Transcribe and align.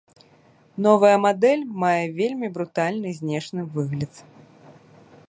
Новая 0.85 1.17
мадэль 1.25 1.61
мае 1.83 2.01
вельмі 2.21 2.47
брутальны 2.57 3.09
знешні 3.21 3.61
выгляд. 3.77 4.13